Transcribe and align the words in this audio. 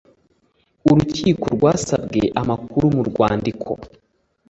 urukiko 0.89 1.45
rwasabwe 1.55 2.21
amakuru 2.41 2.85
mu 2.95 3.01
rwandiko 3.09 3.71